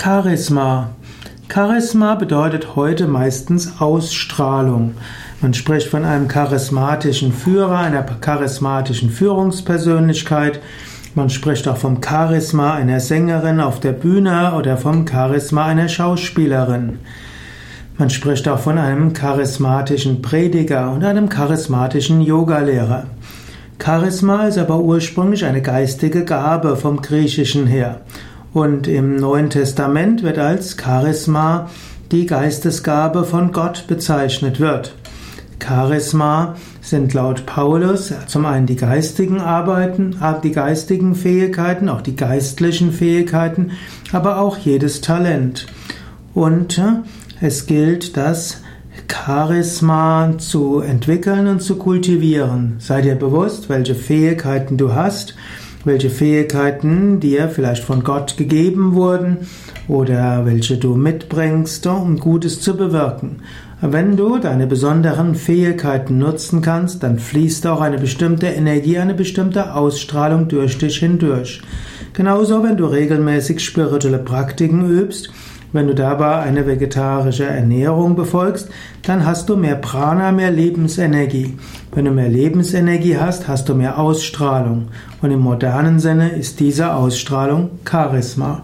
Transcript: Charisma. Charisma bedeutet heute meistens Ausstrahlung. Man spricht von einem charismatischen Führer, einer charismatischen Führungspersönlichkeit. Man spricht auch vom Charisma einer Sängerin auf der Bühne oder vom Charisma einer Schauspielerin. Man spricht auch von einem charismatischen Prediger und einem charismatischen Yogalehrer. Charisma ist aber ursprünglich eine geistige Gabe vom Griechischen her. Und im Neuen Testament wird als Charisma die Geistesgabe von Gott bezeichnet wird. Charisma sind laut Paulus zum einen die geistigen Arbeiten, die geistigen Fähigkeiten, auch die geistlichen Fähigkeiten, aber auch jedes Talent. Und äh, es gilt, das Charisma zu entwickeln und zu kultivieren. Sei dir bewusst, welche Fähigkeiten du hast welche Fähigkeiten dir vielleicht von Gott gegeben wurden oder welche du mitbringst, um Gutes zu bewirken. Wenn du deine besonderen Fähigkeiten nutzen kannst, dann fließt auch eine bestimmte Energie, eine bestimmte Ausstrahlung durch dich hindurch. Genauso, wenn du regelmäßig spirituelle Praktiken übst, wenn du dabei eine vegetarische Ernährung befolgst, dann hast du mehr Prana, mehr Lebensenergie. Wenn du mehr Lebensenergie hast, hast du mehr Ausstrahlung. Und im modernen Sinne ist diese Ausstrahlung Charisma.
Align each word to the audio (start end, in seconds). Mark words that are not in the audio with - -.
Charisma. 0.00 0.90
Charisma 1.48 2.14
bedeutet 2.16 2.76
heute 2.76 3.06
meistens 3.06 3.80
Ausstrahlung. 3.80 4.94
Man 5.40 5.54
spricht 5.54 5.88
von 5.88 6.04
einem 6.04 6.28
charismatischen 6.28 7.32
Führer, 7.32 7.78
einer 7.78 8.02
charismatischen 8.02 9.10
Führungspersönlichkeit. 9.10 10.60
Man 11.14 11.30
spricht 11.30 11.68
auch 11.68 11.76
vom 11.76 12.00
Charisma 12.02 12.74
einer 12.74 13.00
Sängerin 13.00 13.60
auf 13.60 13.80
der 13.80 13.92
Bühne 13.92 14.54
oder 14.58 14.76
vom 14.76 15.06
Charisma 15.06 15.66
einer 15.66 15.88
Schauspielerin. 15.88 16.98
Man 17.96 18.10
spricht 18.10 18.48
auch 18.48 18.58
von 18.58 18.76
einem 18.76 19.12
charismatischen 19.12 20.20
Prediger 20.20 20.90
und 20.90 21.04
einem 21.04 21.28
charismatischen 21.28 22.20
Yogalehrer. 22.20 23.04
Charisma 23.82 24.48
ist 24.48 24.58
aber 24.58 24.80
ursprünglich 24.80 25.44
eine 25.44 25.62
geistige 25.62 26.24
Gabe 26.24 26.76
vom 26.76 27.00
Griechischen 27.00 27.66
her. 27.66 28.00
Und 28.54 28.86
im 28.86 29.16
Neuen 29.16 29.50
Testament 29.50 30.22
wird 30.22 30.38
als 30.38 30.76
Charisma 30.80 31.68
die 32.12 32.24
Geistesgabe 32.24 33.24
von 33.24 33.50
Gott 33.50 33.86
bezeichnet 33.88 34.60
wird. 34.60 34.94
Charisma 35.60 36.54
sind 36.80 37.14
laut 37.14 37.46
Paulus 37.46 38.14
zum 38.28 38.46
einen 38.46 38.66
die 38.66 38.76
geistigen 38.76 39.40
Arbeiten, 39.40 40.16
die 40.44 40.52
geistigen 40.52 41.16
Fähigkeiten, 41.16 41.88
auch 41.88 42.00
die 42.00 42.14
geistlichen 42.14 42.92
Fähigkeiten, 42.92 43.72
aber 44.12 44.38
auch 44.38 44.56
jedes 44.56 45.00
Talent. 45.00 45.66
Und 46.32 46.78
äh, 46.78 47.00
es 47.40 47.66
gilt, 47.66 48.16
das 48.16 48.60
Charisma 49.12 50.34
zu 50.38 50.78
entwickeln 50.78 51.48
und 51.48 51.60
zu 51.60 51.74
kultivieren. 51.74 52.76
Sei 52.78 53.02
dir 53.02 53.16
bewusst, 53.16 53.68
welche 53.68 53.96
Fähigkeiten 53.96 54.76
du 54.76 54.94
hast 54.94 55.34
welche 55.84 56.10
Fähigkeiten 56.10 57.20
dir 57.20 57.48
vielleicht 57.48 57.84
von 57.84 58.02
Gott 58.02 58.36
gegeben 58.36 58.94
wurden 58.94 59.38
oder 59.88 60.46
welche 60.46 60.78
du 60.78 60.94
mitbringst, 60.96 61.86
um 61.86 62.18
Gutes 62.18 62.60
zu 62.60 62.76
bewirken. 62.76 63.42
Wenn 63.80 64.16
du 64.16 64.38
deine 64.38 64.66
besonderen 64.66 65.34
Fähigkeiten 65.34 66.18
nutzen 66.18 66.62
kannst, 66.62 67.02
dann 67.02 67.18
fließt 67.18 67.66
auch 67.66 67.80
eine 67.80 67.98
bestimmte 67.98 68.46
Energie, 68.46 68.98
eine 68.98 69.14
bestimmte 69.14 69.74
Ausstrahlung 69.74 70.48
durch 70.48 70.78
dich 70.78 70.96
hindurch. 70.98 71.60
Genauso, 72.14 72.62
wenn 72.62 72.76
du 72.76 72.86
regelmäßig 72.86 73.60
spirituelle 73.60 74.18
Praktiken 74.18 74.88
übst, 74.88 75.30
wenn 75.74 75.88
du 75.88 75.94
dabei 75.94 76.38
eine 76.38 76.66
vegetarische 76.66 77.44
Ernährung 77.44 78.14
befolgst, 78.14 78.70
dann 79.02 79.26
hast 79.26 79.48
du 79.48 79.56
mehr 79.56 79.74
Prana, 79.74 80.30
mehr 80.30 80.52
Lebensenergie. 80.52 81.58
Wenn 81.92 82.04
du 82.04 82.12
mehr 82.12 82.28
Lebensenergie 82.28 83.18
hast, 83.18 83.48
hast 83.48 83.68
du 83.68 83.74
mehr 83.74 83.98
Ausstrahlung. 83.98 84.88
Und 85.20 85.32
im 85.32 85.40
modernen 85.40 85.98
Sinne 85.98 86.30
ist 86.30 86.60
diese 86.60 86.94
Ausstrahlung 86.94 87.70
Charisma. 87.84 88.62